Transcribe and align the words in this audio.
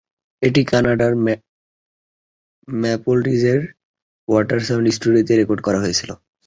এটি 0.41 0.61
কানাডার 0.71 1.13
ম্যাপল 2.67 3.17
রিজের 3.27 3.61
ওয়াটারসাউন্ড 4.27 4.85
স্টুডিওতে 4.95 5.33
রেকর্ড 5.35 5.61
করা 5.63 5.79
হয়েছিল। 5.83 6.09